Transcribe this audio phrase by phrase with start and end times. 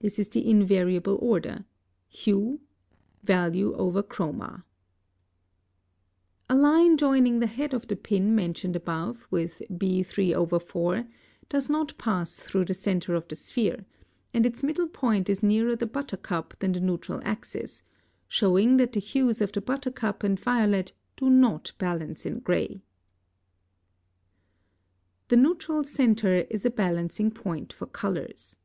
[0.00, 1.64] (This is the invariable order:
[2.10, 2.60] HUE
[3.24, 4.62] {VALUE/CHROMA}.) (74)
[6.50, 11.08] A line joining the head of the pin mentioned above with B 3/4
[11.48, 13.86] does not pass through the centre of the sphere,
[14.34, 17.82] and its middle point is nearer the buttercup than the neutral axis,
[18.28, 22.82] showing that the hues of the buttercup and violet do not balance in gray.
[25.28, 28.58] +The neutral centre is a balancing point for colors.